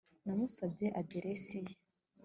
[0.25, 1.75] Namusabye aderesi ye